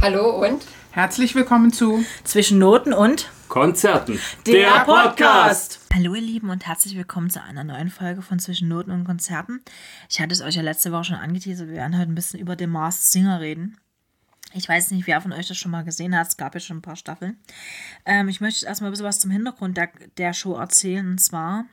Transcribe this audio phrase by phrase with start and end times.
[0.00, 4.20] Hallo und Herzlich willkommen zu Zwischen Noten und Konzerten.
[4.46, 5.80] der Podcast.
[5.92, 9.60] Hallo ihr Lieben und herzlich willkommen zu einer neuen Folge von Zwischen Noten und Konzerten.
[10.08, 12.54] Ich hatte es euch ja letzte Woche schon angeteasert, wir werden heute ein bisschen über
[12.54, 13.76] den Masked Singer reden.
[14.54, 16.78] Ich weiß nicht, wer von euch das schon mal gesehen hat, es gab ja schon
[16.78, 17.36] ein paar Staffeln.
[18.06, 21.64] Ähm, ich möchte erstmal ein bisschen was zum Hintergrund der, der Show erzählen und zwar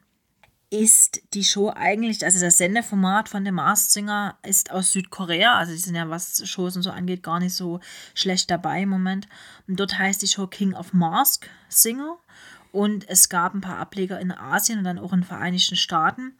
[0.70, 5.71] ist die Show eigentlich, also das Sendeformat von dem Masked Singer ist aus Südkorea, also
[5.71, 7.79] die sind ja, was Shows und so angeht, gar nicht so
[8.14, 9.28] schlecht dabei im Moment.
[9.68, 12.18] Und dort heißt die Show King of Mask Singer
[12.71, 16.33] und es gab ein paar Ableger in Asien und dann auch in den Vereinigten Staaten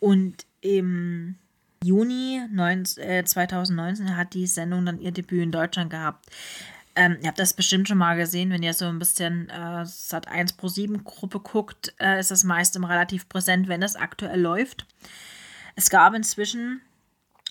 [0.00, 1.36] und im
[1.82, 6.26] Juni 19, äh, 2019 hat die Sendung dann ihr Debüt in Deutschland gehabt.
[6.98, 10.26] Ähm, ihr habt das bestimmt schon mal gesehen, wenn ihr so ein bisschen äh, Sat
[10.26, 14.40] 1 Pro 7 Gruppe guckt, äh, ist das meist immer relativ präsent, wenn es aktuell
[14.40, 14.84] läuft.
[15.76, 16.80] Es gab inzwischen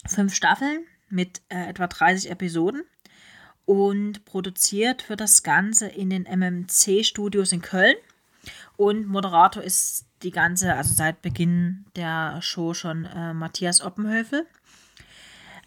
[0.05, 2.83] fünf Staffeln mit äh, etwa 30 Episoden
[3.63, 7.95] und produziert wird das Ganze in den MMC-Studios in Köln.
[8.75, 14.45] Und Moderator ist die ganze, also seit Beginn der Show schon äh, Matthias Oppenhöfel.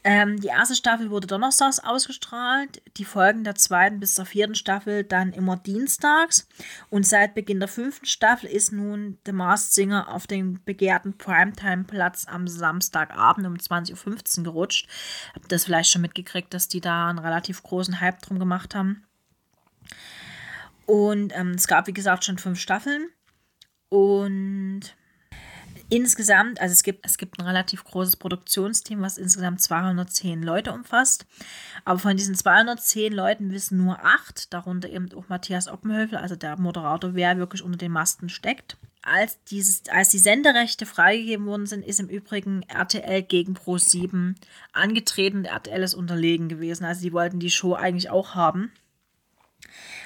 [0.02, 5.04] Ähm, die erste Staffel wurde donnerstags ausgestrahlt, die Folgen der zweiten bis zur vierten Staffel
[5.04, 6.48] dann immer dienstags.
[6.88, 12.26] Und seit Beginn der fünften Staffel ist nun The Masked Singer auf den begehrten Primetime-Platz
[12.28, 14.88] am Samstagabend um 20.15 Uhr gerutscht.
[15.34, 18.74] Habt ihr das vielleicht schon mitgekriegt, dass die da einen relativ großen Hype drum gemacht
[18.74, 19.04] haben?
[20.86, 23.10] Und ähm, es gab, wie gesagt, schon fünf Staffeln.
[23.90, 24.96] Und
[25.90, 31.26] insgesamt, also es gibt, es gibt ein relativ großes Produktionsteam, was insgesamt 210 Leute umfasst.
[31.84, 36.58] Aber von diesen 210 Leuten wissen nur acht, darunter eben auch Matthias Oppenhöfel, also der
[36.58, 38.76] Moderator, wer wirklich unter den Masten steckt.
[39.02, 44.34] Als, dieses, als die Senderechte freigegeben worden sind, ist im Übrigen RTL gegen Pro7
[44.72, 45.46] angetreten.
[45.46, 46.84] RTL ist unterlegen gewesen.
[46.84, 48.70] Also die wollten die Show eigentlich auch haben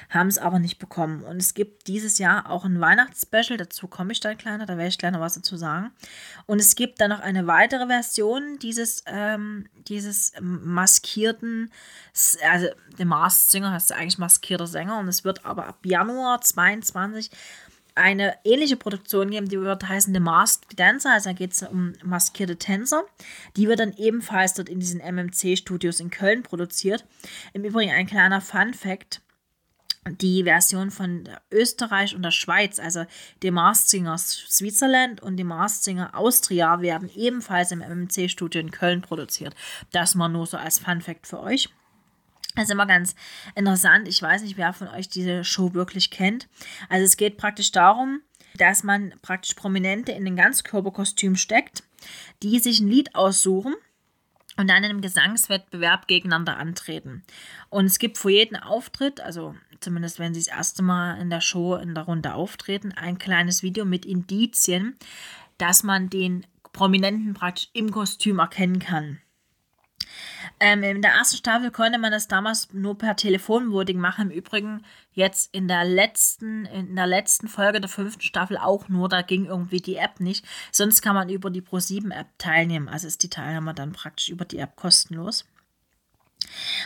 [0.09, 1.23] haben es aber nicht bekommen.
[1.23, 4.89] Und es gibt dieses Jahr auch ein Weihnachtsspecial, dazu komme ich dann kleiner, da werde
[4.89, 5.91] ich noch was dazu sagen.
[6.45, 11.71] Und es gibt dann noch eine weitere Version dieses, ähm, dieses maskierten,
[12.49, 12.67] also
[12.97, 17.29] der Masked Singer heißt eigentlich maskierter Sänger und es wird aber ab Januar 22
[17.95, 21.93] eine ähnliche Produktion geben, die wird heißen The Masked Dancer, also da geht es um
[22.03, 23.05] maskierte Tänzer.
[23.55, 27.05] Die wird dann ebenfalls dort in diesen MMC-Studios in Köln produziert.
[27.53, 29.21] Im Übrigen ein kleiner Fun-Fact
[30.07, 33.05] die Version von Österreich und der Schweiz, also
[33.41, 39.01] die Masked Singer Switzerland und die Masked Singer Austria, werden ebenfalls im MMC-Studio in Köln
[39.01, 39.55] produziert.
[39.91, 41.69] Das mal nur so als Fun Fact für euch.
[42.55, 43.15] Das ist immer ganz
[43.55, 44.07] interessant.
[44.07, 46.47] Ich weiß nicht, wer von euch diese Show wirklich kennt.
[46.87, 48.21] Also es geht praktisch darum,
[48.57, 51.83] dass man praktisch Prominente in den Ganzkörperkostüm steckt,
[52.43, 53.75] die sich ein Lied aussuchen
[54.57, 57.23] und dann in einem Gesangswettbewerb gegeneinander antreten.
[57.69, 61.41] Und es gibt vor jedem Auftritt, also zumindest wenn sie das erste Mal in der
[61.41, 64.97] Show in der Runde auftreten, ein kleines Video mit Indizien,
[65.57, 69.19] dass man den Prominenten praktisch im Kostüm erkennen kann.
[70.59, 74.31] Ähm, in der ersten Staffel konnte man das damals nur per Telefonvoting machen.
[74.31, 74.83] Im Übrigen
[75.15, 79.09] jetzt in der letzten, in der letzten Folge der fünften Staffel auch nur.
[79.09, 80.45] Da ging irgendwie die App nicht.
[80.71, 82.89] Sonst kann man über die Pro7-App teilnehmen.
[82.89, 85.45] Also ist die Teilnahme dann praktisch über die App kostenlos.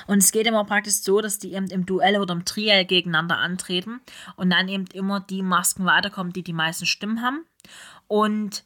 [0.07, 3.37] Und es geht immer praktisch so, dass die eben im Duell oder im Triell gegeneinander
[3.39, 3.99] antreten
[4.35, 7.45] und dann eben immer die Masken weiterkommen, die die meisten Stimmen haben.
[8.07, 8.63] Und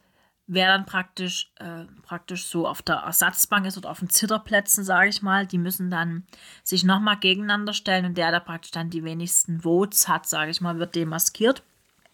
[0.47, 5.09] wer dann praktisch, äh, praktisch so auf der Ersatzbank ist oder auf den Zitterplätzen, sage
[5.09, 6.25] ich mal, die müssen dann
[6.63, 10.61] sich nochmal gegeneinander stellen und der, der praktisch dann die wenigsten Votes hat, sage ich
[10.61, 11.63] mal, wird demaskiert.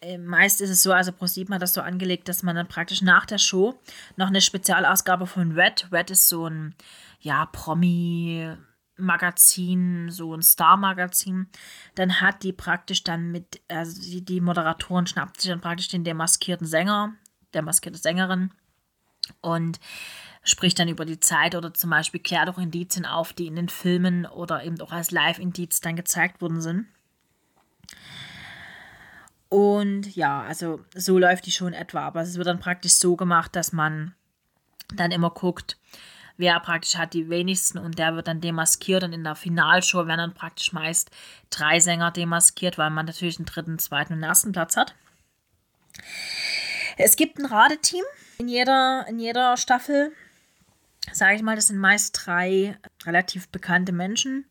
[0.00, 3.02] Äh, meist ist es so, also ProSieben hat das so angelegt, dass man dann praktisch
[3.02, 3.78] nach der Show
[4.16, 6.74] noch eine Spezialausgabe von Red, Red ist so ein,
[7.20, 8.56] ja, Promi,
[8.96, 11.48] Magazin, so ein Star-Magazin,
[11.94, 16.04] dann hat die praktisch dann mit, also die, die Moderatoren schnappt sich dann praktisch den
[16.04, 17.14] demaskierten Sänger,
[17.54, 18.50] der maskierte Sängerin
[19.40, 19.80] und
[20.42, 23.68] spricht dann über die Zeit oder zum Beispiel klärt auch Indizien auf, die in den
[23.68, 26.86] Filmen oder eben auch als Live-Indiz dann gezeigt worden sind.
[29.48, 33.54] Und ja, also so läuft die schon etwa, aber es wird dann praktisch so gemacht,
[33.56, 34.14] dass man
[34.94, 35.76] dann immer guckt,
[36.36, 40.18] wer praktisch hat die wenigsten und der wird dann demaskiert und in der Finalshow werden
[40.18, 41.10] dann praktisch meist
[41.50, 44.94] drei Sänger demaskiert, weil man natürlich einen dritten, zweiten und ersten Platz hat.
[46.96, 48.04] Es gibt ein Radeteam
[48.38, 50.12] in jeder, in jeder Staffel.
[51.12, 54.44] Sage ich mal, das sind meist drei relativ bekannte Menschen.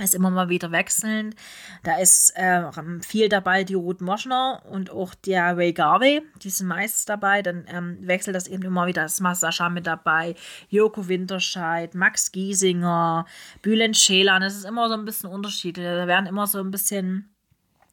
[0.00, 1.36] ist immer mal wieder wechselnd.
[1.84, 2.64] Da ist äh,
[3.02, 7.40] viel dabei, die Ruth Moschner und auch der Ray Garvey, die sind meist dabei.
[7.42, 9.02] Dann ähm, wechselt das eben immer wieder.
[9.02, 10.34] Das ist Sascha mit dabei,
[10.68, 13.26] Joko Winterscheid, Max Giesinger,
[13.62, 14.42] Bülent Schelan.
[14.42, 15.86] Das ist immer so ein bisschen unterschiedlich.
[15.86, 17.32] Da werden immer so ein bisschen,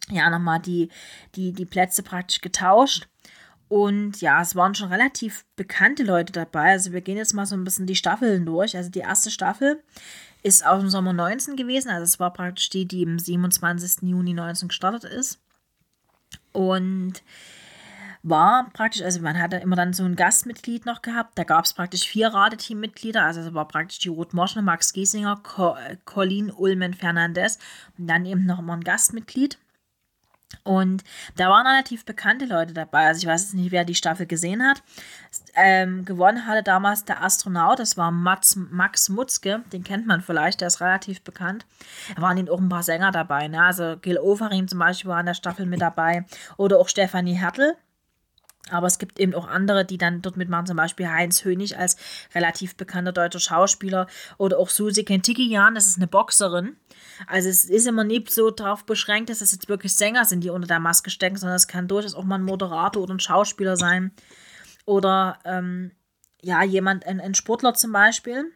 [0.10, 0.90] ja, nochmal die,
[1.36, 3.08] die, die Plätze praktisch getauscht.
[3.72, 6.72] Und ja, es waren schon relativ bekannte Leute dabei.
[6.72, 8.76] Also wir gehen jetzt mal so ein bisschen die Staffeln durch.
[8.76, 9.82] Also die erste Staffel
[10.44, 11.90] ist aus dem Sommer 19 gewesen.
[11.90, 14.10] Also es war praktisch die, die im 27.
[14.10, 15.40] Juni 19 gestartet ist.
[16.52, 17.24] Und
[18.24, 21.38] war praktisch, also man hatte immer dann so ein Gastmitglied noch gehabt.
[21.38, 23.24] Da gab es praktisch vier Radeteammitglieder.
[23.24, 27.58] Also es war praktisch die Ruth Moschner, Max Giesinger, Co Colin Ullman Fernandez
[27.98, 29.58] und dann eben noch immer ein Gastmitglied.
[30.64, 31.04] Und
[31.38, 33.08] da waren relativ bekannte Leute dabei.
[33.08, 34.84] Also ich weiß jetzt nicht, wer die Staffel gesehen hat.
[35.56, 40.62] Ähm, gewonnen hatte damals der Astronaut, das war Mats, Max Mutzke, den kennt man vielleicht,
[40.62, 41.66] der ist relativ bekannt.
[42.16, 43.48] Da waren eben auch ein paar Sänger dabei.
[43.48, 43.64] Ne?
[43.64, 46.26] Also Gil Ofarim zum Beispiel war in der Staffel mit dabei.
[46.58, 47.76] Oder auch Stefanie Hertel.
[48.70, 51.98] Aber es gibt eben auch andere, die dann dort mitmachen, zum Beispiel Heinz Hönig als
[52.36, 56.76] relativ bekannter deutscher Schauspieler oder auch Susi Kentikian, das ist eine Boxerin.
[57.28, 60.50] Also es ist immer nicht so darauf beschränkt, dass es jetzt wirklich Sänger sind, die
[60.50, 63.78] unter der Maske stecken, sondern es kann durchaus auch mal ein Moderator oder ein Schauspieler
[63.78, 64.12] sein.
[64.86, 65.92] Oder ähm,
[66.42, 68.52] ja, jemand, ein, ein Sportler zum Beispiel.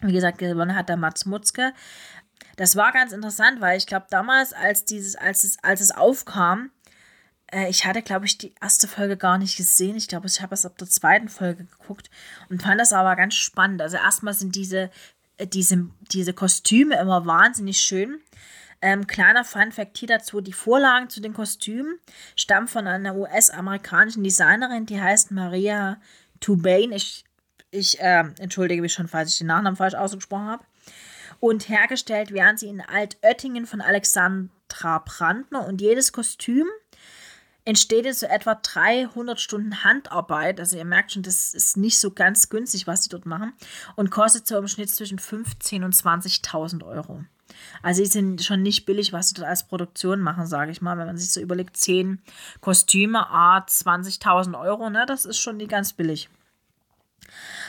[0.00, 1.72] Wie gesagt, gewonnen hat der Mats Mutzke.
[2.56, 6.70] Das war ganz interessant, weil ich glaube, damals, als dieses, als es, als es aufkam,
[7.52, 9.96] äh, ich hatte, glaube ich, die erste Folge gar nicht gesehen.
[9.96, 12.10] Ich glaube, ich habe es ab der zweiten Folge geguckt
[12.48, 13.82] und fand das aber ganz spannend.
[13.82, 14.90] Also erstmal sind diese,
[15.36, 18.20] äh, diese, diese Kostüme immer wahnsinnig schön.
[18.82, 21.98] Ähm, kleiner Fun-Fact hier dazu: Die Vorlagen zu den Kostümen
[22.36, 25.98] stammen von einer US-amerikanischen Designerin, die heißt Maria
[26.40, 26.92] Tubain.
[26.92, 27.24] Ich,
[27.70, 30.64] ich äh, entschuldige mich schon, falls ich den Nachnamen falsch ausgesprochen habe.
[31.40, 35.66] Und hergestellt werden sie in Altöttingen von Alexandra Brandner.
[35.66, 36.66] Und jedes Kostüm
[37.64, 40.60] entsteht jetzt so etwa 300 Stunden Handarbeit.
[40.60, 43.52] Also ihr merkt schon, das ist nicht so ganz günstig, was sie dort machen.
[43.96, 47.24] Und kostet so im Schnitt zwischen 15.000 und 20.000 Euro.
[47.82, 50.98] Also die sind schon nicht billig, was sie dort als Produktion machen, sage ich mal.
[50.98, 52.20] Wenn man sich so überlegt, 10
[52.60, 56.28] Kostüme, a 20.000 Euro, ne, das ist schon nicht ganz billig.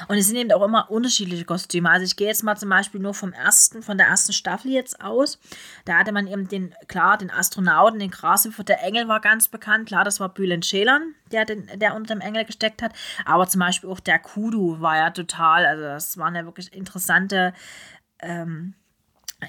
[0.07, 1.89] Und es sind eben auch immer unterschiedliche Kostüme.
[1.89, 5.01] Also ich gehe jetzt mal zum Beispiel nur vom ersten, von der ersten Staffel jetzt
[5.01, 5.39] aus.
[5.85, 9.87] Da hatte man eben den, klar, den Astronauten, den Grashüpfer, der Engel war ganz bekannt.
[9.87, 12.93] Klar, das war Bülent Schelan, der, der unter dem Engel gesteckt hat.
[13.25, 17.53] Aber zum Beispiel auch der Kudu war ja total, also das waren ja wirklich interessante
[18.19, 18.73] ähm,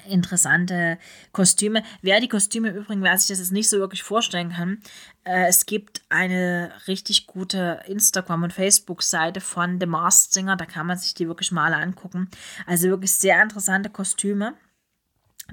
[0.07, 0.97] interessante
[1.31, 1.83] Kostüme.
[2.01, 4.81] Wer die Kostüme übrigens, wer sich das jetzt nicht so wirklich vorstellen kann,
[5.23, 10.87] äh, es gibt eine richtig gute Instagram- und Facebook-Seite von The Masked Singer, da kann
[10.87, 12.29] man sich die wirklich mal angucken.
[12.65, 14.53] Also wirklich sehr interessante Kostüme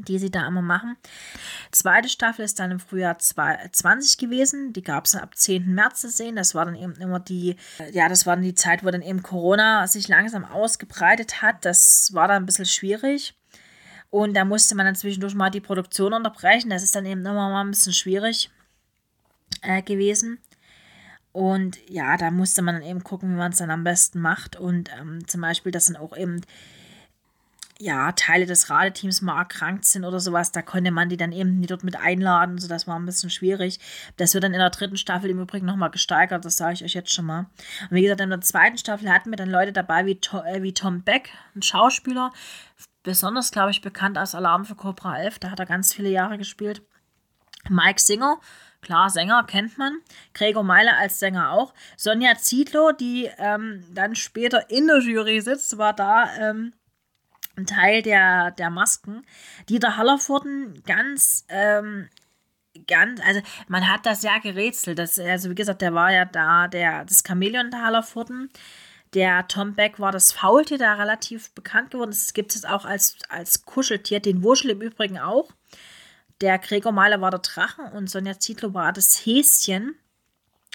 [0.01, 0.97] die sie da immer machen.
[1.71, 4.73] Zweite Staffel ist dann im Frühjahr 20 gewesen.
[4.73, 5.73] Die gab es ab 10.
[5.73, 6.37] März zu sehen.
[6.37, 7.57] Das war dann eben immer die,
[7.93, 11.65] ja, das war dann die Zeit, wo dann eben Corona sich langsam ausgebreitet hat.
[11.65, 13.35] Das war dann ein bisschen schwierig.
[14.15, 16.71] Und da musste man dann zwischendurch mal die Produktion unterbrechen.
[16.71, 18.49] Das ist dann eben immer mal ein bisschen schwierig
[19.61, 20.39] äh, gewesen.
[21.33, 24.55] Und ja, da musste man dann eben gucken, wie man es dann am besten macht.
[24.55, 26.43] Und ähm, zum Beispiel, dass dann auch eben
[27.81, 31.59] ja, Teile des Radeteams mal erkrankt sind oder sowas, da konnte man die dann eben
[31.59, 33.81] nicht dort mit einladen, so das war ein bisschen schwierig.
[34.17, 36.95] Das wird dann in der dritten Staffel im Übrigen nochmal gesteigert, das sage ich euch
[36.95, 37.47] jetzt schon mal.
[37.91, 40.73] Und wie gesagt, in der zweiten Staffel hatten wir dann Leute dabei wie, äh, wie
[40.73, 42.33] Tom Beck, ein Schauspieler,
[43.05, 45.39] besonders, glaube ich, bekannt als Alarm für Cobra 11.
[45.39, 46.83] Da hat er ganz viele Jahre gespielt.
[47.69, 48.41] Mike Singer,
[48.81, 49.99] klar, Sänger kennt man.
[50.32, 51.73] Gregor Meiler als Sänger auch.
[51.96, 56.73] Sonja Zietlow, die ähm, dann später in der Jury sitzt, war da ähm,
[57.56, 59.25] ein Teil der, der Masken.
[59.69, 62.08] Dieter Hallervorden, ganz, ähm,
[62.87, 64.99] ganz, also man hat das ja gerätselt.
[64.99, 68.51] Das, also wie gesagt, der war ja da, der, das Chamäleon der Hallervorden.
[69.15, 73.17] Der Tom Beck war das Faultier, da relativ bekannt geworden Es gibt es auch als,
[73.29, 75.51] als Kuscheltier, den Wurschel im Übrigen auch.
[76.41, 79.94] Der Gregor Mahler war der Drachen und Sonja Zietlow war das Häschen.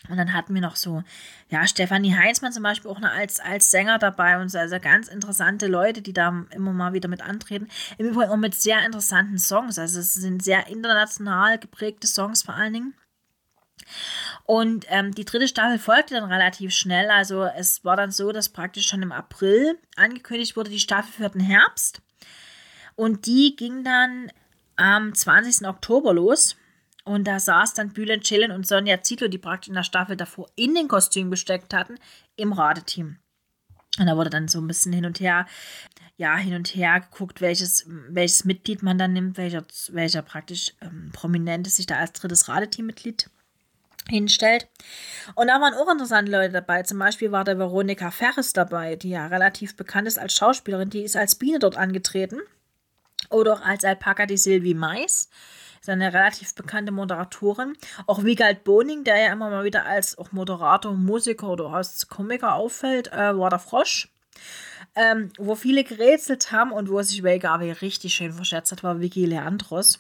[0.08, 1.04] Und dann hatten wir noch so,
[1.50, 5.10] ja, Stefanie Heinzmann zum Beispiel auch noch als, als Sänger dabei und so, also ganz
[5.10, 7.68] interessante Leute, die da immer mal wieder mit antreten.
[7.98, 9.78] Im Übrigen auch mit sehr interessanten Songs.
[9.78, 12.94] Also es sind sehr international geprägte Songs vor allen Dingen.
[14.46, 17.10] Und ähm, die dritte Staffel folgte dann relativ schnell.
[17.10, 21.30] Also es war dann so, dass praktisch schon im April angekündigt wurde, die Staffel für
[21.30, 22.02] den Herbst.
[22.96, 24.32] Und die ging dann
[24.76, 25.68] am 20.
[25.68, 26.56] Oktober los.
[27.06, 30.48] Und da saß dann Bülent Chillen und Sonja Zito, die praktisch in der Staffel davor
[30.56, 31.98] in den Kostüm gesteckt hatten,
[32.36, 33.18] im Radeteam.
[33.98, 35.48] Und da wurde dann so ein bisschen hin und her,
[36.18, 41.10] ja, hin und her geguckt, welches, welches Mitglied man dann nimmt, welcher, welcher praktisch ähm,
[41.14, 43.30] Prominente sich da als drittes Radeteammitglied
[44.10, 44.68] hinstellt.
[45.36, 46.84] Und da waren auch interessante Leute dabei.
[46.84, 50.90] Zum Beispiel war der Veronika Ferris dabei, die ja relativ bekannt ist als Schauspielerin.
[50.90, 52.40] Die ist als Biene dort angetreten.
[53.30, 55.30] Oder auch als Alpaka die Sylvie Mais.
[55.80, 57.78] Ist eine relativ bekannte Moderatorin.
[58.06, 62.56] Auch Wiegald Boning, der ja immer mal wieder als auch Moderator, Musiker oder als Komiker
[62.56, 64.10] auffällt, äh, war der Frosch.
[64.96, 69.26] Ähm, wo viele gerätselt haben und wo sich Waygabe richtig schön verschätzt hat, war Vicky
[69.26, 70.00] Leandros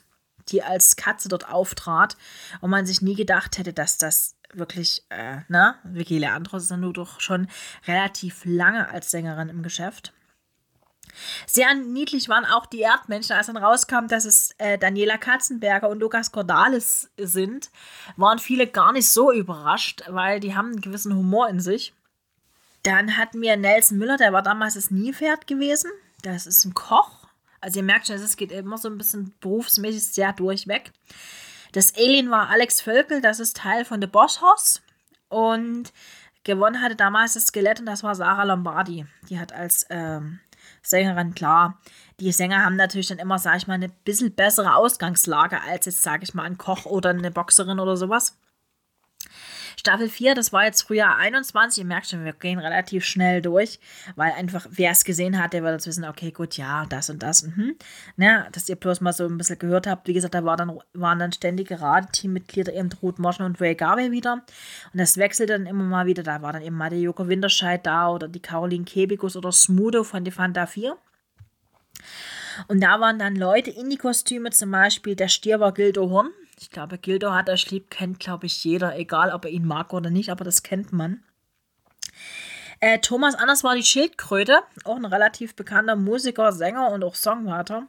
[0.52, 2.18] die als Katze dort auftrat
[2.62, 6.80] und man sich nie gedacht hätte, dass das wirklich, äh, na, Vicky Leandros ist dann
[6.80, 7.48] nur doch schon
[7.88, 10.14] relativ lange als Sängerin im Geschäft.
[11.48, 16.00] Sehr niedlich waren auch die Erdmenschen, als dann rauskam, dass es äh, Daniela Katzenberger und
[16.00, 17.72] Lukas Cordalis sind,
[18.16, 21.94] waren viele gar nicht so überrascht, weil die haben einen gewissen Humor in sich.
[22.84, 25.92] Dann hatten wir Nelson Müller, der war damals das Niepferd gewesen.
[26.22, 27.19] Das ist ein Koch
[27.62, 30.92] also ihr merkt schon, es geht immer so ein bisschen berufsmäßig sehr durchweg.
[31.72, 34.82] Das Alien war Alex Völkel, das ist Teil von The Boss Hoss.
[35.28, 35.94] Und
[36.44, 39.06] gewonnen hatte damals das Skelett und das war Sarah Lombardi.
[39.30, 40.40] Die hat als ähm,
[40.82, 41.80] Sängerin, klar,
[42.20, 46.04] die Sänger haben natürlich dann immer, sag ich mal, eine bisschen bessere Ausgangslage als jetzt,
[46.04, 48.38] sag ich mal, ein Koch oder eine Boxerin oder sowas.
[49.80, 51.82] Staffel 4, das war jetzt Frühjahr 21.
[51.82, 53.80] Ihr merkt schon, wir gehen relativ schnell durch,
[54.18, 57.24] weil einfach, wer es gesehen hat, der wird jetzt wissen, okay, gut, ja, das und
[57.24, 57.44] das.
[57.44, 57.78] Mhm.
[58.18, 60.10] Ne, dass ihr bloß mal so ein bisschen gehört habt.
[60.10, 64.12] Wie gesagt, da war dann, waren dann ständige Radeteammitglieder eben Ruth Moschen und Ray Garvey
[64.12, 64.44] wieder.
[64.92, 66.24] Und das wechselte dann immer mal wieder.
[66.24, 70.04] Da war dann eben mal der Joko Winterscheid da oder die Caroline Kebikus oder Smudo
[70.04, 70.98] von die Fanta 4.
[72.68, 76.32] Und da waren dann Leute in die Kostüme, zum Beispiel der Stier war Gildo Horn.
[76.62, 79.94] Ich glaube, Gildo hat er lieb, kennt, glaube ich, jeder, egal ob er ihn mag
[79.94, 81.24] oder nicht, aber das kennt man.
[82.82, 87.88] Äh, Thomas Anders war die Schildkröte, auch ein relativ bekannter Musiker, Sänger und auch Songwriter.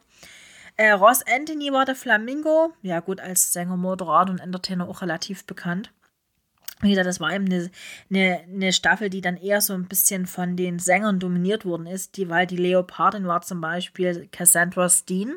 [0.77, 5.45] Äh, Ross Anthony war der Flamingo, ja gut, als Sänger, Moderator und Entertainer auch relativ
[5.45, 5.91] bekannt.
[6.79, 7.69] Wie gesagt, das war eben eine,
[8.09, 12.15] eine, eine, Staffel, die dann eher so ein bisschen von den Sängern dominiert worden ist,
[12.15, 15.35] die, weil die Leopardin war zum Beispiel Cassandra Steen,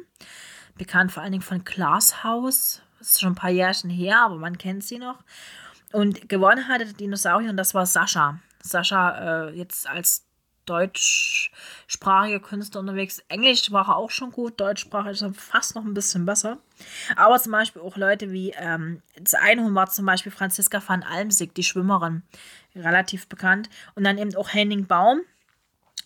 [0.78, 4.84] bekannt vor allen Dingen von Glasshouse, ist schon ein paar Jährchen her, aber man kennt
[4.84, 5.18] sie noch.
[5.92, 8.38] Und gewonnen hatte der Dinosaurier und das war Sascha.
[8.60, 10.26] Sascha äh, jetzt als
[10.66, 13.22] deutschsprachiger Künstler unterwegs.
[13.28, 16.58] Englisch war auch schon gut, deutschsprachig ist fast noch ein bisschen besser.
[17.16, 21.54] Aber zum Beispiel auch Leute wie, ähm, das eine war zum Beispiel Franziska van Almsig,
[21.54, 22.22] die Schwimmerin,
[22.74, 23.68] relativ bekannt.
[23.94, 25.20] Und dann eben auch Henning Baum,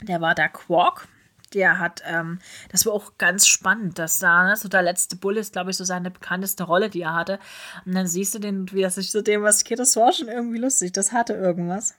[0.02, 1.08] der war der Quark,
[1.54, 2.38] der hat, ähm,
[2.70, 5.76] das war auch ganz spannend, dass da, ne, so der letzte Bull ist, glaube ich,
[5.76, 7.38] so seine bekannteste Rolle, die er hatte.
[7.84, 10.28] Und dann siehst du den, wie er sich zu dem was geht, das war schon
[10.28, 11.94] irgendwie lustig, das hatte irgendwas.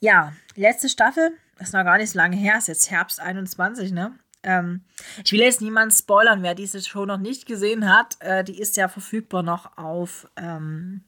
[0.00, 3.92] Ja, letzte Staffel, das ist noch gar nicht so lange her, ist jetzt Herbst 21,
[3.92, 4.18] ne?
[4.42, 4.82] Ähm,
[5.24, 8.16] ich will jetzt niemanden spoilern, wer diese Show noch nicht gesehen hat.
[8.20, 11.04] Äh, die ist ja verfügbar noch auf ähm,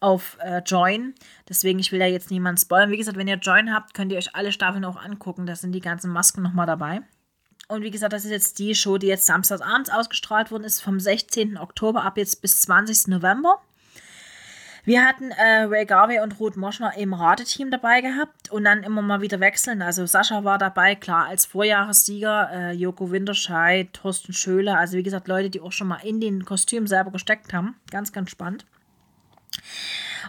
[0.00, 1.14] auf äh, Join.
[1.48, 2.90] Deswegen, ich will da jetzt niemanden spoilern.
[2.90, 5.46] Wie gesagt, wenn ihr Join habt, könnt ihr euch alle Staffeln auch angucken.
[5.46, 7.00] Da sind die ganzen Masken nochmal dabei.
[7.68, 10.98] Und wie gesagt, das ist jetzt die Show, die jetzt samstagsabends ausgestrahlt worden ist, vom
[10.98, 11.58] 16.
[11.58, 13.08] Oktober ab jetzt bis 20.
[13.08, 13.60] November.
[14.84, 19.02] Wir hatten äh, Ray Garvey und Ruth Moschner im Rateteam dabei gehabt und dann immer
[19.02, 19.82] mal wieder wechseln.
[19.82, 25.28] Also Sascha war dabei, klar, als Vorjahressieger, äh, Joko Winterscheid, Thorsten Schöle, also wie gesagt,
[25.28, 27.76] Leute, die auch schon mal in den Kostüm selber gesteckt haben.
[27.90, 28.64] Ganz, ganz spannend.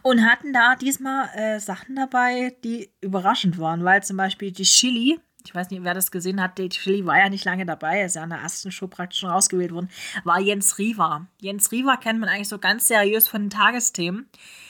[0.04, 5.20] Und hatten da diesmal äh, Sachen dabei, die überraschend waren, weil zum Beispiel die Chili,
[5.46, 8.06] ich weiß nicht, wer das gesehen hat, die Chili war ja nicht lange dabei, er
[8.06, 9.90] ist ja in der ersten Show praktisch schon rausgewählt worden,
[10.24, 11.28] war Jens Riva.
[11.42, 14.30] Jens Riva kennt man eigentlich so ganz seriös von den Tagesthemen.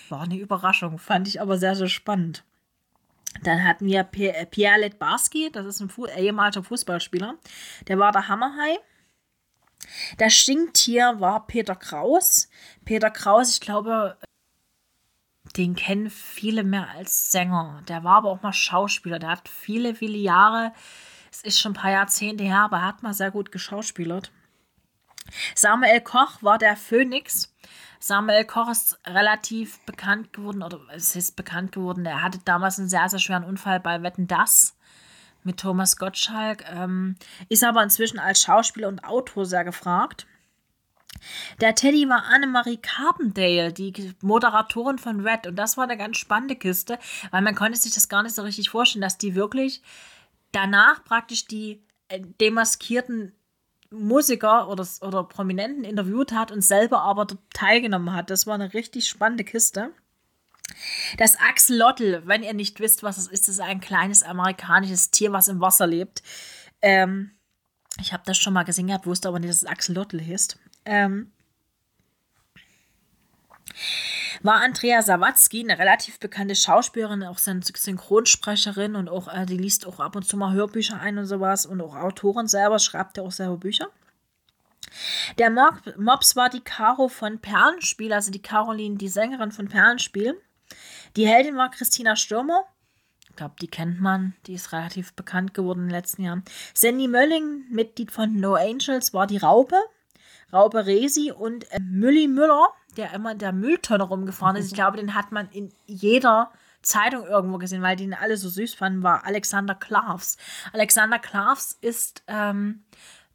[0.09, 2.43] War eine Überraschung, fand ich aber sehr, sehr spannend.
[3.43, 7.35] Dann hatten wir äh, Pierre Letbarski, das ist ein Fu ehemaliger Fußballspieler.
[7.87, 8.77] Der war der Hammerhai.
[10.17, 12.49] Das Stinktier war Peter Kraus.
[12.85, 14.17] Peter Kraus, ich glaube,
[15.57, 17.81] den kennen viele mehr als Sänger.
[17.87, 19.19] Der war aber auch mal Schauspieler.
[19.19, 20.73] Der hat viele, viele Jahre,
[21.31, 24.31] es ist schon ein paar Jahrzehnte her, aber er hat mal sehr gut geschauspielert.
[25.55, 27.53] Samuel Koch war der Phönix.
[27.99, 32.89] Samuel Koch ist relativ bekannt geworden, oder es ist bekannt geworden, er hatte damals einen
[32.89, 34.75] sehr, sehr schweren Unfall bei Wetten Das
[35.43, 37.15] mit Thomas Gottschalk, ähm,
[37.47, 40.27] ist aber inzwischen als Schauspieler und Autor sehr gefragt.
[41.61, 45.47] Der Teddy war Annemarie Carpendale, die Moderatorin von Red.
[45.47, 46.99] Und das war eine ganz spannende Kiste,
[47.31, 49.81] weil man konnte sich das gar nicht so richtig vorstellen, dass die wirklich
[50.51, 53.33] danach praktisch die äh, demaskierten
[53.91, 58.29] Musiker oder, oder Prominenten interviewt hat und selber aber teilgenommen hat.
[58.29, 59.91] Das war eine richtig spannende Kiste.
[61.17, 65.47] Das Axolotl, wenn ihr nicht wisst, was es ist, ist ein kleines amerikanisches Tier, was
[65.47, 66.21] im Wasser lebt.
[66.81, 67.31] Ähm,
[68.01, 70.59] ich habe das schon mal gesehen gehabt, wusste aber nicht, dass es Axolotl ist.
[70.85, 71.31] Ähm,
[74.41, 79.99] war Andrea Sawatzki, eine relativ bekannte Schauspielerin, auch Synchronsprecherin und auch, äh, die liest auch
[79.99, 83.31] ab und zu mal Hörbücher ein und sowas und auch Autorin selber, schreibt ja auch
[83.31, 83.87] selber Bücher.
[85.37, 85.51] Der
[85.97, 90.41] Mops war die Caro von Perlenspiel, also die Caroline, die Sängerin von Perlenspiel.
[91.15, 92.65] Die Heldin war Christina Stürmer.
[93.39, 94.33] Glaube, die kennt man.
[94.47, 96.43] Die ist relativ bekannt geworden in den letzten Jahren.
[96.73, 99.77] Sandy Mölling, Mitglied von No Angels, war die Raupe.
[100.51, 102.67] Raupe Resi und äh, Mülli Müller,
[102.97, 104.65] der immer in der Mülltonne rumgefahren ist.
[104.65, 108.49] Ich glaube, den hat man in jeder Zeitung irgendwo gesehen, weil die ihn alle so
[108.49, 110.35] süß fanden, war Alexander Klavs.
[110.73, 112.83] Alexander Klavs ist ähm,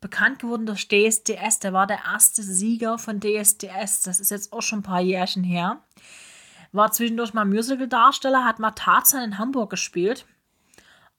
[0.03, 1.61] bekannt geworden durch DSDS.
[1.61, 4.03] Der war der erste Sieger von DSDS.
[4.03, 5.81] Das ist jetzt auch schon ein paar Jährchen her.
[6.75, 10.27] War zwischendurch mal Musical-Darsteller, hat mal Tarzan in Hamburg gespielt.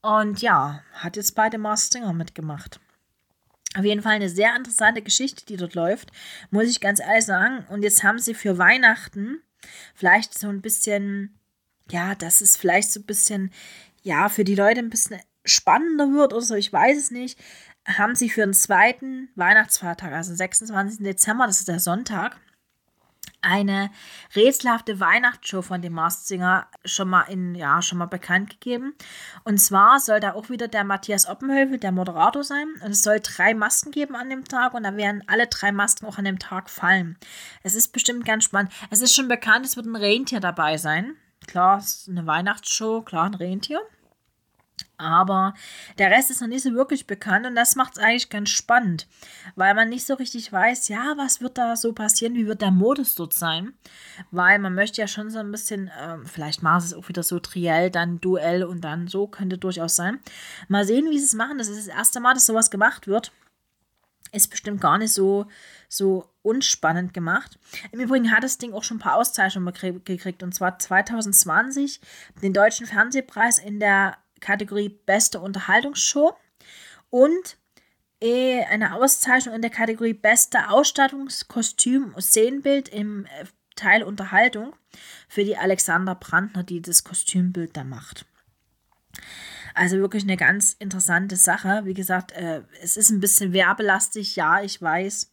[0.01, 2.81] Und ja, hat jetzt bei The Mars Singer mitgemacht.
[3.77, 6.12] Auf jeden Fall eine sehr interessante Geschichte, die dort läuft,
[6.51, 7.65] muss ich ganz ehrlich sagen.
[7.69, 9.41] Und jetzt haben sie für Weihnachten
[9.93, 11.39] vielleicht so ein bisschen,
[11.89, 13.51] ja, dass es vielleicht so ein bisschen,
[14.03, 17.39] ja, für die Leute ein bisschen spannender wird oder so, ich weiß es nicht,
[17.88, 21.00] haben sie für den zweiten Weihnachtsfeiertag, also 26.
[21.00, 22.39] Dezember, das ist der Sonntag,
[23.45, 23.91] eine
[24.35, 26.39] rätselhafte Weihnachtsshow von dem Masked
[26.83, 28.95] schon mal in, ja, schon mal bekannt gegeben.
[29.43, 32.67] Und zwar soll da auch wieder der Matthias Oppenhövel der Moderator sein.
[32.83, 36.05] Und es soll drei Masken geben an dem Tag und da werden alle drei Masken
[36.05, 37.17] auch an dem Tag fallen.
[37.63, 38.71] Es ist bestimmt ganz spannend.
[38.89, 41.15] Es ist schon bekannt, es wird ein Rentier dabei sein.
[41.47, 43.81] Klar, es ist eine Weihnachtsshow, klar, ein Rentier.
[44.98, 45.53] Aber
[45.98, 49.08] der Rest ist noch nicht so wirklich bekannt und das macht es eigentlich ganz spannend,
[49.55, 52.72] weil man nicht so richtig weiß, ja, was wird da so passieren, wie wird der
[52.72, 53.74] Modus dort sein,
[54.32, 57.39] weil man möchte ja schon so ein bisschen, äh, vielleicht sie es auch wieder so
[57.39, 60.20] Triell, dann Duell und dann so, könnte durchaus sein.
[60.70, 63.34] Mal sehen, wie sie es machen, das ist das erste Mal, dass sowas gemacht wird.
[64.32, 65.46] Ist bestimmt gar nicht so,
[65.88, 67.58] so unspannend gemacht.
[67.91, 72.01] Im Übrigen hat das Ding auch schon ein paar Auszeichnungen gekriegt und zwar 2020
[72.41, 76.35] den Deutschen Fernsehpreis in der Kategorie Beste Unterhaltungsshow
[77.09, 77.57] und
[78.21, 84.74] äh, eine Auszeichnung in der Kategorie Beste Ausstattungskostüm und Szenenbild im äh, Teil Unterhaltung
[85.27, 88.25] für die Alexander Brandner, die das Kostümbild da macht.
[89.74, 91.81] Also wirklich eine ganz interessante Sache.
[91.83, 95.31] Wie gesagt, äh, es ist ein bisschen werbelastig, ja, ich weiß.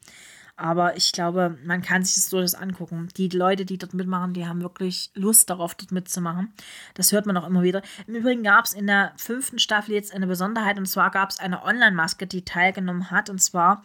[0.57, 3.09] Aber ich glaube, man kann sich das durchaus angucken.
[3.17, 6.53] Die Leute, die dort mitmachen, die haben wirklich Lust darauf, dort mitzumachen.
[6.95, 7.83] Das hört man auch immer wieder.
[8.07, 10.79] Im Übrigen gab es in der fünften Staffel jetzt eine Besonderheit.
[10.79, 13.31] Und zwar gab es eine Online-Maske, die teilgenommen hat.
[13.31, 13.83] Und zwar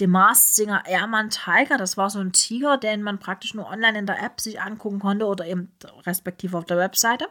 [0.00, 1.76] der Masked Singer Airman Tiger.
[1.76, 4.98] Das war so ein Tiger, den man praktisch nur online in der App sich angucken
[4.98, 5.72] konnte oder eben
[6.06, 7.28] respektive auf der Webseite.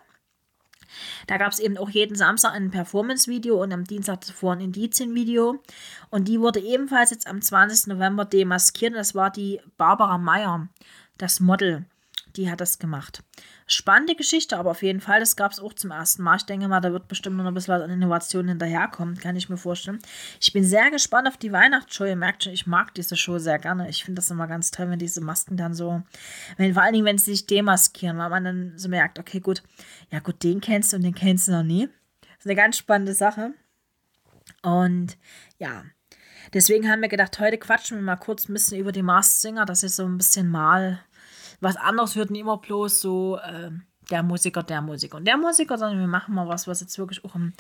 [1.28, 5.62] Da gab es eben auch jeden Samstag ein Performance-Video und am Dienstag zuvor ein Indizien-Video.
[6.10, 7.88] Und die wurde ebenfalls jetzt am 20.
[7.88, 8.96] November demaskiert.
[8.96, 10.68] Das war die Barbara Meyer,
[11.18, 11.86] das Model.
[12.36, 13.24] Die hat das gemacht.
[13.66, 16.38] Spannende Geschichte, aber auf jeden Fall, das gab es auch zum ersten Mal.
[16.38, 19.50] Ich denke mal, da wird bestimmt noch ein bisschen was an Innovationen hinterherkommen, kann ich
[19.50, 20.00] mir vorstellen.
[20.40, 22.06] Ich bin sehr gespannt auf die Weihnachtsshow.
[22.06, 23.90] Ihr merkt schon, ich mag diese Show sehr gerne.
[23.90, 26.04] Ich finde das immer ganz toll, wenn diese Masken dann so,
[26.58, 29.64] wenn, vor allen Dingen, wenn sie sich demaskieren, weil man dann so merkt, okay, gut,
[30.12, 31.88] ja gut, den kennst du und den kennst du noch nie.
[32.22, 33.54] Das ist eine ganz spannende Sache.
[34.62, 35.18] Und
[35.58, 35.84] ja,
[36.54, 39.66] deswegen haben wir gedacht, heute quatschen wir mal kurz ein bisschen über die Masked Singer,
[39.66, 41.00] dass ihr so ein bisschen mal
[41.62, 43.72] was anderes wird nicht immer bloß so äh,
[44.10, 47.24] der Musiker, der Musiker und der Musiker, sondern wir machen mal was, was jetzt wirklich
[47.26, 47.54] auch im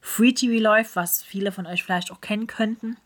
[0.00, 2.96] Free TV läuft, was viele von euch vielleicht auch kennen könnten.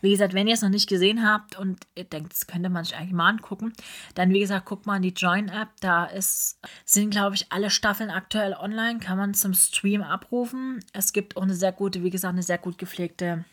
[0.00, 2.84] Wie gesagt, wenn ihr es noch nicht gesehen habt und ihr denkt, das könnte man
[2.84, 3.72] sich eigentlich mal angucken,
[4.14, 5.68] dann wie gesagt, guckt mal in die Join-App.
[5.80, 10.84] Da ist, sind, glaube ich, alle Staffeln aktuell online, kann man zum Stream abrufen.
[10.92, 13.44] Es gibt auch eine sehr gute, wie gesagt, eine sehr gut gepflegte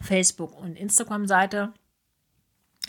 [0.00, 1.72] Facebook- und Instagram-Seite.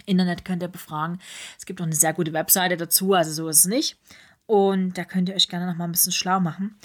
[0.06, 1.19] Internet könnt ihr befragen.
[1.58, 3.97] Es gibt auch eine sehr gute Webseite dazu, also so ist es nicht.
[4.45, 6.77] Und da könnt ihr euch gerne noch mal ein bisschen schlau machen.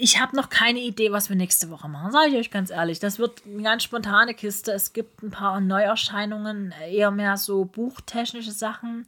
[0.00, 3.00] Ich habe noch keine Idee, was wir nächste Woche machen, sage ich euch ganz ehrlich.
[3.00, 4.70] Das wird eine ganz spontane Kiste.
[4.72, 9.06] Es gibt ein paar Neuerscheinungen, eher mehr so buchtechnische Sachen,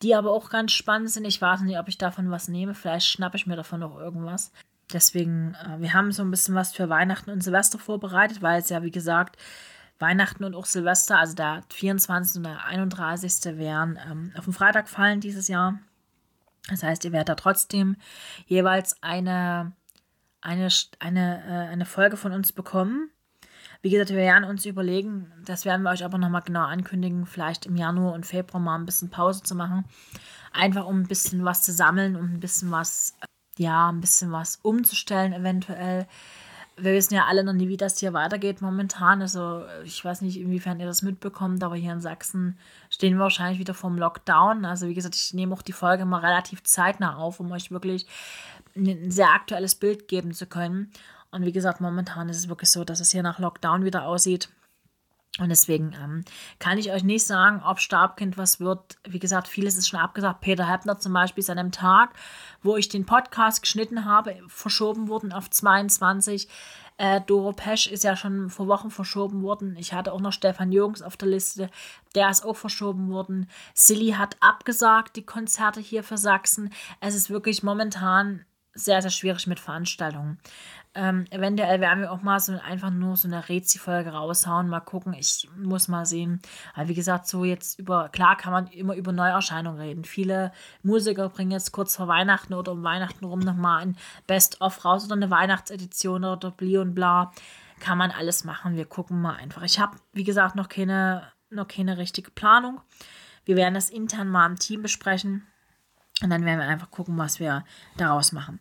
[0.00, 1.26] die aber auch ganz spannend sind.
[1.26, 2.74] Ich weiß nicht, ob ich davon was nehme.
[2.74, 4.52] Vielleicht schnappe ich mir davon noch irgendwas.
[4.90, 8.68] Deswegen, äh, wir haben so ein bisschen was für Weihnachten und Silvester vorbereitet, weil es
[8.68, 9.36] ja, wie gesagt,
[10.02, 12.36] Weihnachten und auch Silvester, also der 24.
[12.36, 13.56] und der 31.
[13.56, 15.78] werden ähm, auf den Freitag fallen dieses Jahr.
[16.68, 17.96] Das heißt, ihr werdet da trotzdem
[18.46, 19.72] jeweils eine,
[20.40, 23.10] eine, eine, äh, eine Folge von uns bekommen.
[23.80, 27.66] Wie gesagt, wir werden uns überlegen, das werden wir euch aber nochmal genau ankündigen, vielleicht
[27.66, 29.84] im Januar und Februar mal ein bisschen Pause zu machen.
[30.52, 33.16] Einfach um ein bisschen was zu sammeln, um ein bisschen was,
[33.56, 36.06] ja, ein bisschen was umzustellen eventuell
[36.76, 39.20] wir wissen ja alle noch nie, wie das hier weitergeht momentan.
[39.20, 42.58] Also ich weiß nicht, inwiefern ihr das mitbekommt, aber hier in Sachsen
[42.90, 44.64] stehen wir wahrscheinlich wieder vorm Lockdown.
[44.64, 48.06] Also wie gesagt, ich nehme auch die Folge mal relativ zeitnah auf, um euch wirklich
[48.74, 50.90] ein sehr aktuelles Bild geben zu können.
[51.30, 54.48] Und wie gesagt, momentan ist es wirklich so, dass es hier nach Lockdown wieder aussieht.
[55.38, 56.24] Und deswegen ähm,
[56.58, 58.98] kann ich euch nicht sagen, ob Stabkind was wird.
[59.08, 60.42] Wie gesagt, vieles ist schon abgesagt.
[60.42, 62.10] Peter Heppner zum Beispiel ist an dem Tag,
[62.62, 66.48] wo ich den Podcast geschnitten habe, verschoben worden auf 22.
[66.98, 69.74] Äh, Doro Pesch ist ja schon vor Wochen verschoben worden.
[69.78, 71.70] Ich hatte auch noch Stefan Jürgens auf der Liste.
[72.14, 73.48] Der ist auch verschoben worden.
[73.72, 76.70] Silly hat abgesagt, die Konzerte hier für Sachsen.
[77.00, 80.38] Es ist wirklich momentan sehr, sehr schwierig mit Veranstaltungen.
[80.94, 84.68] Ähm, eventuell werden wir auch mal so einfach nur so eine Rezi-Folge raushauen.
[84.68, 85.14] Mal gucken.
[85.14, 86.42] Ich muss mal sehen.
[86.74, 90.04] Aber wie gesagt, so jetzt über, klar kann man immer über Neuerscheinungen reden.
[90.04, 95.06] Viele Musiker bringen jetzt kurz vor Weihnachten oder um Weihnachten rum nochmal ein Best-of raus
[95.06, 97.32] oder eine Weihnachtsedition oder Bli und bla.
[97.80, 98.76] Kann man alles machen.
[98.76, 99.62] Wir gucken mal einfach.
[99.62, 102.80] Ich habe, wie gesagt, noch keine, noch keine richtige Planung.
[103.44, 105.46] Wir werden das intern mal im Team besprechen.
[106.22, 107.64] Und dann werden wir einfach gucken, was wir
[107.96, 108.60] daraus machen.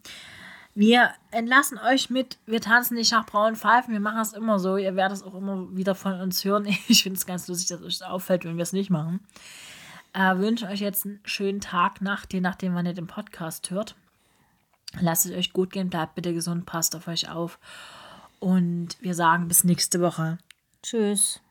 [0.73, 4.77] Wir entlassen euch mit, wir tanzen nicht nach braunen Pfeifen, wir machen es immer so.
[4.77, 6.65] Ihr werdet es auch immer wieder von uns hören.
[6.87, 9.19] Ich finde es ganz lustig, dass euch das auffällt, wenn wir es nicht machen.
[10.13, 13.95] Äh, wünsche euch jetzt einen schönen Tag, Nacht, je nachdem, wann ihr den Podcast hört.
[14.99, 17.59] Lasst es euch gut gehen, bleibt bitte gesund, passt auf euch auf.
[18.39, 20.37] Und wir sagen bis nächste Woche.
[20.83, 21.41] Tschüss.